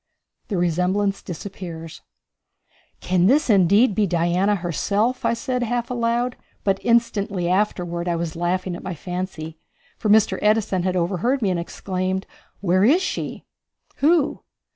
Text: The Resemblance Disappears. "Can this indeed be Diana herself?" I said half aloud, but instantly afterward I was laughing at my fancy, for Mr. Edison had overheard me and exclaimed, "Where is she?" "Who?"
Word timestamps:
The 0.47 0.57
Resemblance 0.57 1.21
Disappears. 1.21 2.01
"Can 3.01 3.27
this 3.27 3.51
indeed 3.51 3.93
be 3.93 4.07
Diana 4.07 4.55
herself?" 4.55 5.23
I 5.25 5.35
said 5.35 5.61
half 5.61 5.91
aloud, 5.91 6.35
but 6.63 6.79
instantly 6.81 7.47
afterward 7.47 8.07
I 8.07 8.15
was 8.15 8.35
laughing 8.35 8.75
at 8.75 8.81
my 8.81 8.95
fancy, 8.95 9.59
for 9.99 10.09
Mr. 10.09 10.39
Edison 10.41 10.81
had 10.81 10.95
overheard 10.95 11.43
me 11.43 11.51
and 11.51 11.59
exclaimed, 11.59 12.25
"Where 12.61 12.83
is 12.83 13.03
she?" 13.03 13.45
"Who?" 13.97 14.41